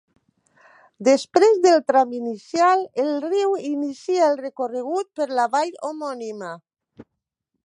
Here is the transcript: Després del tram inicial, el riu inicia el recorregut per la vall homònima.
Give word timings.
Després 1.07 1.59
del 1.65 1.77
tram 1.91 2.15
inicial, 2.21 2.83
el 3.05 3.13
riu 3.27 3.55
inicia 3.69 4.27
el 4.31 4.43
recorregut 4.43 5.13
per 5.21 5.33
la 5.41 5.49
vall 5.57 5.79
homònima. 5.91 6.55